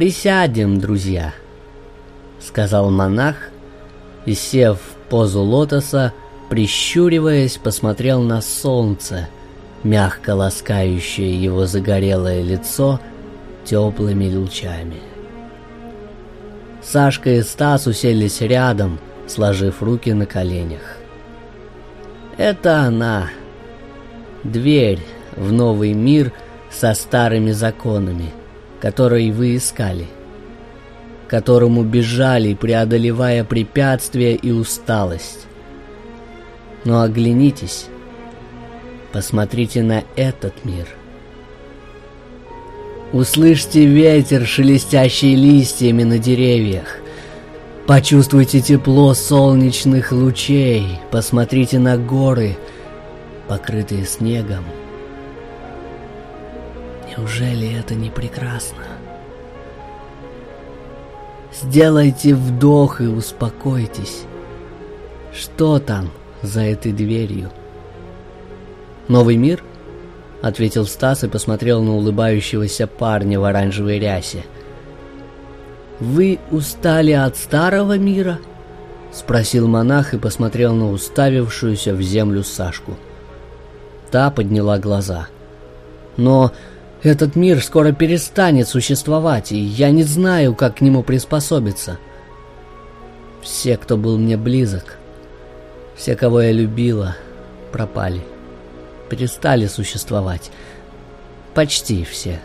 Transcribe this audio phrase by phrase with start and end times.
[0.00, 1.34] «Присядем, друзья»,—
[2.40, 3.50] сказал монах,
[4.24, 6.14] и, сев в позу лотоса,
[6.48, 9.28] прищуриваясь, посмотрел на солнце,
[9.82, 12.98] мягко ласкающее его загорелое лицо
[13.66, 15.02] теплыми лучами.
[16.82, 20.96] Сашка и Стас уселись рядом, сложив руки на коленях.
[22.38, 23.28] Это она,
[24.44, 25.00] дверь
[25.36, 26.32] в новый мир
[26.70, 28.32] со старыми законами,
[28.80, 30.06] которые вы искали,
[31.28, 35.46] которому бежали, преодолевая препятствия и усталость.
[36.84, 37.86] Но оглянитесь,
[39.12, 40.88] посмотрите на этот мир.
[43.12, 46.98] Услышьте ветер, шелестящий листьями на деревьях.
[47.86, 52.56] Почувствуйте тепло солнечных лучей, посмотрите на горы,
[53.48, 54.64] покрытые снегом.
[57.10, 58.84] Неужели это не прекрасно?
[61.52, 64.22] Сделайте вдох и успокойтесь.
[65.32, 66.10] Что там
[66.42, 67.50] за этой дверью?
[69.08, 69.62] Новый мир?
[70.42, 74.44] Ответил Стас и посмотрел на улыбающегося парня в оранжевой рясе–
[76.00, 78.38] «Вы устали от старого мира?»—
[79.12, 82.96] спросил монах и посмотрел на уставившуюся в землю Сашку.
[84.10, 85.28] Та подняла глаза.
[86.16, 86.52] «Но
[87.02, 91.98] этот мир скоро перестанет существовать, и я не знаю, как к нему приспособиться.
[93.42, 94.98] Все, кто был мне близок,
[95.96, 97.16] все, кого я любила,
[97.72, 98.20] пропали,
[99.08, 100.50] перестали существовать.
[101.54, 102.40] Почти все».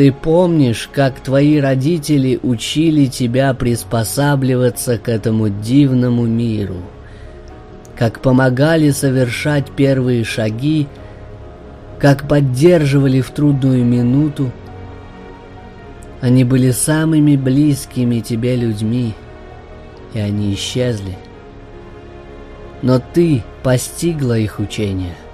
[0.00, 6.76] Ты помнишь, как твои родители учили тебя приспосабливаться к этому дивному миру,
[7.96, 10.86] как помогали совершать первые шаги,
[12.00, 14.50] как поддерживали в трудную минуту.
[16.20, 19.14] Они были самыми близкими тебе людьми,
[20.14, 21.16] и они исчезли.
[22.82, 25.14] Но ты постигла их учение—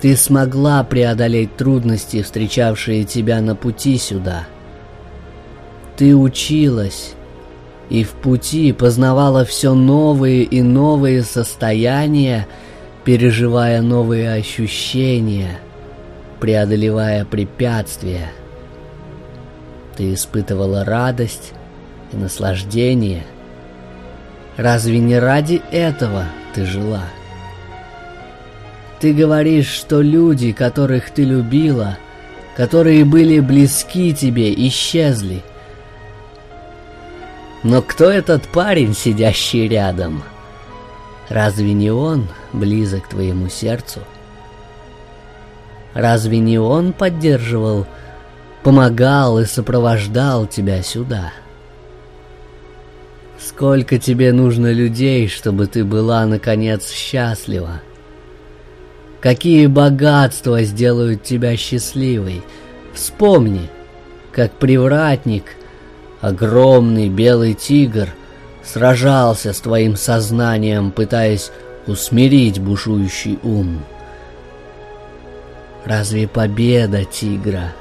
[0.00, 4.46] ты смогла преодолеть трудности, встречавшие тебя на пути сюда.
[5.96, 7.14] Ты училась
[7.88, 12.46] и в пути познавала все новые и новые состояния,
[13.06, 15.60] переживая новые ощущения,
[16.40, 18.32] преодолевая препятствия.
[19.96, 21.52] Ты испытывала радость
[22.12, 23.22] и наслаждение.
[24.56, 27.04] Разве не ради этого ты жила?
[28.98, 31.98] Ты говоришь, что люди, которых ты любила,
[32.56, 35.44] которые были близки тебе, исчезли.
[37.62, 40.24] Но кто этот парень, сидящий рядом?
[41.28, 44.00] Разве не он близок твоему сердцу?
[45.94, 47.86] Разве не он поддерживал,
[48.62, 51.32] помогал и сопровождал тебя сюда?
[53.38, 57.80] Сколько тебе нужно людей, чтобы ты была, наконец, счастлива?
[59.20, 62.42] Какие богатства сделают тебя счастливой.
[62.94, 63.68] Вспомни,
[64.32, 65.44] как привратник,
[66.20, 68.10] огромный белый тигр,
[68.66, 71.52] сражался с твоим сознанием, пытаясь
[71.86, 73.82] усмирить бушующий ум.
[75.84, 77.72] Разве победа тигра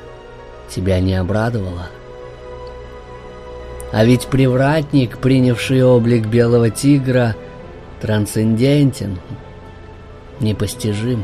[0.69, 1.87] тебя не обрадовала?
[3.91, 7.35] А ведь привратник, принявший облик белого тигра,
[8.01, 9.19] трансцендентен,
[10.39, 11.23] непостижим.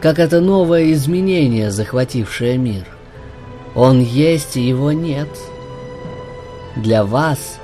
[0.00, 2.84] Как это новое изменение, захватившее мир.
[3.74, 5.28] Он есть, и его нет.
[6.76, 7.58] Для вас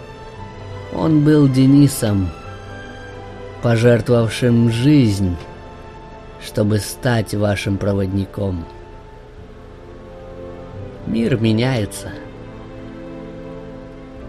[0.95, 2.29] он был Денисом,
[3.63, 5.37] пожертвовавшим жизнь,
[6.43, 8.65] чтобы стать вашим проводником.
[11.07, 12.09] Мир меняется.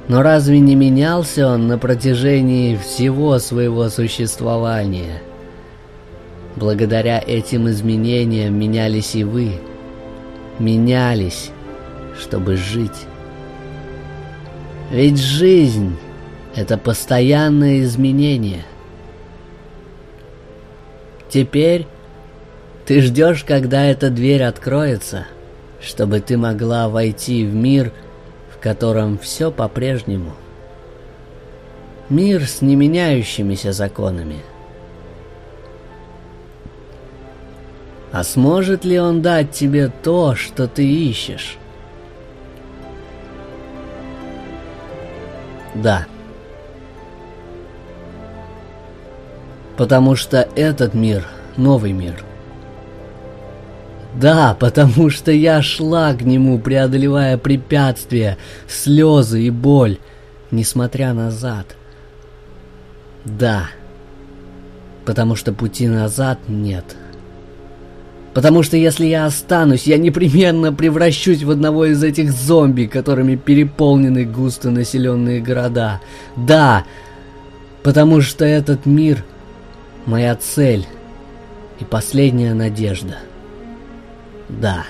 [0.08, 5.22] Но разве не менялся он на протяжении всего своего существования–
[6.56, 9.54] Благодаря этим изменениям менялись и вы.
[10.60, 11.50] Менялись,
[12.20, 13.08] чтобы жить.
[14.92, 15.96] Ведь жизнь—
[16.56, 18.64] это постоянное изменение.
[21.30, 21.88] Теперь
[22.86, 25.26] ты ждешь, когда эта дверь откроется,
[25.82, 27.92] чтобы ты могла войти в мир,
[28.54, 30.34] в котором все по-прежнему.
[32.10, 34.38] Мир с неменяющимися законами—
[38.14, 41.58] А сможет ли он дать тебе то, что ты ищешь?
[45.74, 46.06] Да.
[49.78, 51.26] Потому что этот мир—
[51.58, 52.24] новый мир.
[54.16, 58.38] Да, потому что я шла к нему, преодолевая препятствия,
[58.68, 59.98] слезы и боль,
[60.52, 61.76] несмотря назад.
[63.26, 63.70] Да,
[65.06, 66.96] потому что пути назад нет.
[68.36, 74.26] Потому что если я останусь, я непременно превращусь в одного из этих зомби, которыми переполнены
[74.26, 76.02] густонаселенные города.
[76.36, 76.84] Да,
[77.84, 79.24] потому что этот мир—
[80.06, 80.86] моя цель
[81.80, 83.18] и последняя надежда.
[84.50, 84.86] Да.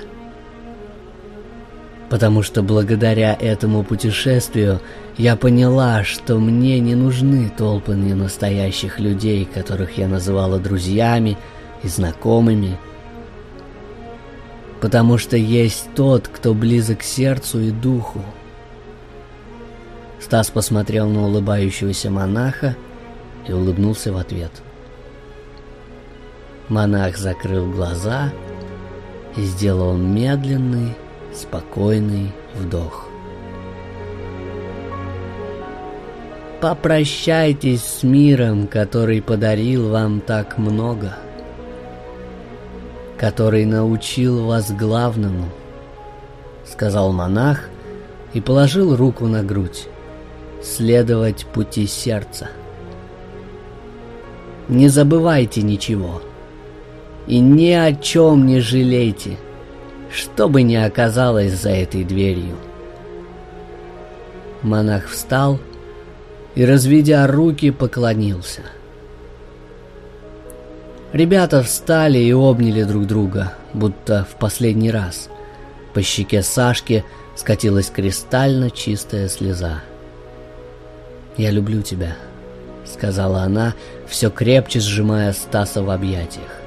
[2.10, 4.82] Потому что благодаря этому путешествию
[5.18, 11.38] я поняла, что мне не нужны толпы ненастоящих людей, которых я называла друзьями
[11.82, 12.78] и знакомыми.
[14.82, 18.24] Потому что есть тот, кто близок сердцу и духу.
[20.20, 22.76] Стас посмотрел на улыбающегося монаха
[23.48, 24.52] и улыбнулся в ответ.
[26.70, 28.32] Монах закрыл глаза
[29.36, 30.96] и сделал медленный,
[31.34, 33.08] спокойный вдох.
[36.62, 41.18] Попрощайтесь с миром, который подарил вам так много,
[43.18, 45.50] который научил вас главному,
[46.66, 47.70] сказал монах
[48.34, 49.90] и положил руку на грудь,
[50.62, 52.48] следовать пути сердца.
[54.70, 56.22] Не забывайте ничего
[57.28, 59.38] и ни о чем не жалейте,
[60.12, 62.56] что бы ни оказалось за этой дверью.
[64.62, 65.60] Монах встал
[66.56, 68.62] и разведя руки, поклонился.
[71.12, 75.30] Ребята встали и обняли друг друга, будто в последний раз.
[75.94, 77.04] По щеке Сашки
[77.36, 79.84] скатилась кристально чистая слеза.
[81.38, 82.16] «Я люблю тебя»,—
[82.86, 83.76] сказала она,
[84.08, 86.63] все крепче сжимая Стаса в объятиях.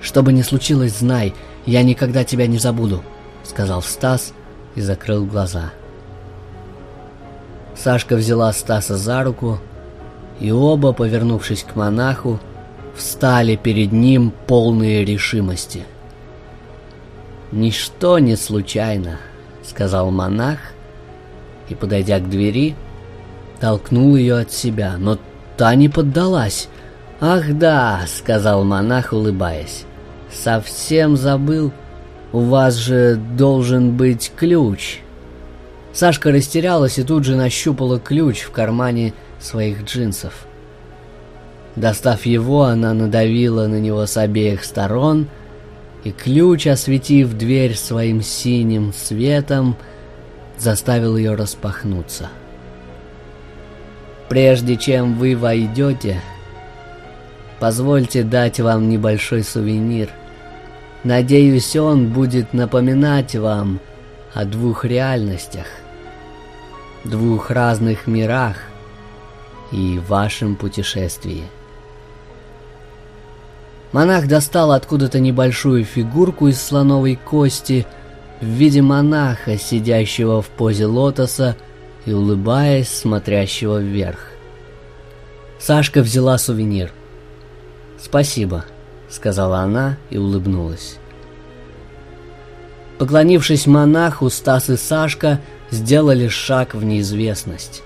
[0.00, 1.34] «Что бы ни случилось, знай,
[1.66, 3.02] я никогда тебя не забуду»,—
[3.44, 4.32] сказал Стас
[4.74, 5.72] и закрыл глаза.
[7.76, 9.58] Сашка взяла Стаса за руку,
[10.38, 12.40] и оба, повернувшись к монаху,
[12.94, 15.84] встали перед ним полные решимости.
[17.52, 19.18] «Ничто не случайно»,—
[19.62, 20.58] сказал монах,
[21.68, 22.74] и, подойдя к двери,
[23.60, 25.18] толкнул ее от себя, но
[25.56, 26.68] та не поддалась.
[27.20, 29.84] «Ах да»,— сказал монах, улыбаясь,—
[30.32, 31.72] «совсем забыл,
[32.32, 35.00] у вас же должен быть ключ».
[35.92, 40.46] Сашка растерялась и тут же нащупала ключ в кармане своих джинсов.
[41.76, 45.28] Достав его, она надавила на него с обеих сторон,
[46.04, 49.76] и ключ, осветив дверь своим синим светом,
[50.58, 52.28] заставил ее распахнуться.
[54.28, 56.20] Прежде чем вы войдете,
[57.58, 60.08] позвольте дать вам небольшой сувенир.
[61.04, 63.80] Надеюсь, он будет напоминать вам
[64.34, 65.66] о двух реальностях
[67.04, 68.56] двух разных мирах
[69.72, 71.44] и вашем путешествии.
[73.92, 77.86] Монах достал откуда-то небольшую фигурку из слоновой кости
[78.40, 81.56] в виде монаха, сидящего в позе лотоса
[82.06, 84.26] и улыбаясь, смотрящего вверх.
[85.58, 86.92] Сашка взяла сувенир.
[87.98, 88.64] «Спасибо»,—
[89.10, 90.96] сказала она и улыбнулась.
[92.98, 95.40] Поклонившись монаху, Стас и Сашка
[95.70, 97.82] сделали шаг в неизвестность.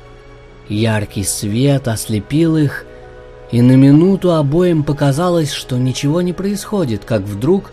[0.68, 2.84] Яркий свет ослепил их,
[3.52, 7.72] и на минуту обоим показалось, что ничего не происходит, как вдруг...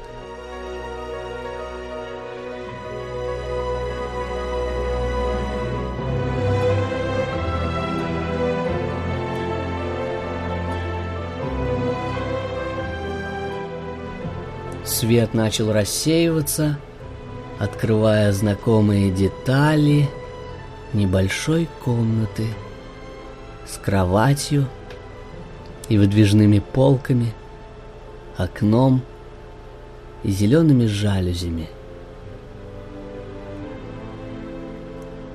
[14.83, 16.77] Свет начал рассеиваться,
[17.59, 20.09] открывая знакомые детали
[20.93, 22.47] небольшой комнаты
[23.67, 24.67] с кроватью
[25.87, 27.33] и выдвижными полками,
[28.37, 29.01] окном
[30.23, 31.69] и зелеными жалюзями.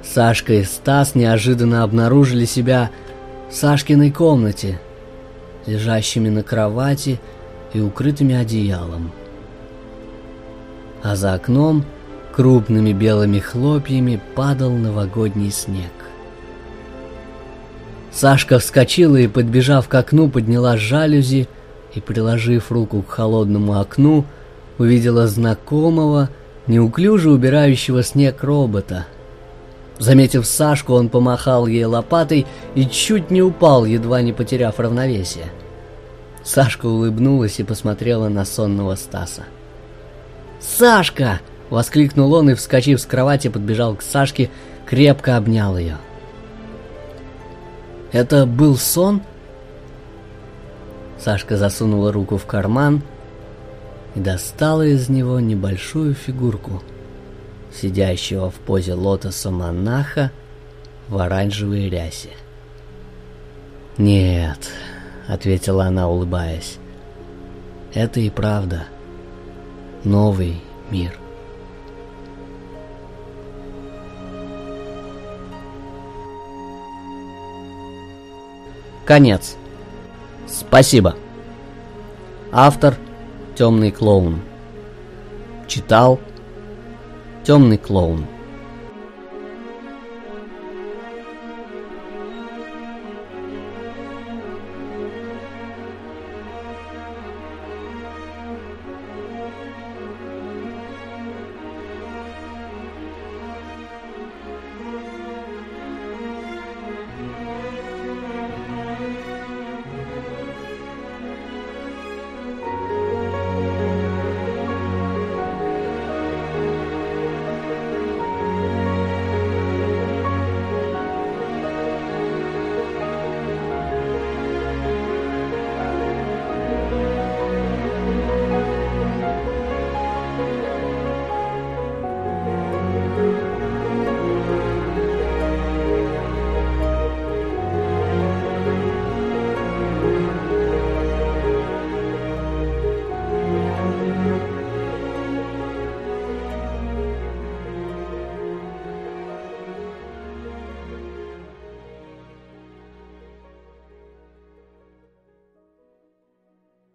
[0.03, 2.91] Сашка и Стас неожиданно обнаружили себя
[3.49, 4.81] в Сашкиной комнате,
[5.67, 7.21] лежащими на кровати
[7.75, 9.13] и укрытыми одеялом.
[11.07, 11.85] А за окном–
[12.37, 15.91] Крупными белыми хлопьями падал новогодний снег.
[18.13, 21.49] Сашка вскочила и, подбежав к окну, подняла жалюзи
[21.95, 24.27] и, приложив руку к холодному окну,
[24.77, 26.29] увидела знакомого,
[26.67, 29.07] неуклюже убирающего снег робота.
[29.99, 32.45] Заметив Сашку, он помахал ей лопатой
[32.75, 35.47] и чуть не упал, едва не потеряв равновесие.
[36.45, 39.45] Сашка улыбнулась и посмотрела на сонного Стаса.
[40.61, 44.51] Сашка!»— воскликнул он и, вскочив с кровати, подбежал к Сашке,
[44.87, 45.97] крепко обнял ее.
[48.13, 49.23] «Это был сон?»
[51.19, 53.03] Сашка засунула руку в карман
[54.15, 56.83] и достала из него небольшую фигурку,
[57.75, 60.31] сидящего в позе лотоса монаха
[61.09, 62.31] в оранжевой рясе.
[63.99, 64.71] «Нет»,—
[65.27, 66.79] ответила она, улыбаясь,—
[67.95, 68.85] «это и правда
[70.07, 71.19] новый мир».
[79.05, 79.57] Конец.
[80.49, 81.15] Спасибо.
[82.51, 82.97] Автор
[83.55, 84.41] Темный клоун.
[85.69, 86.19] Читал
[87.45, 88.27] Темный клоун.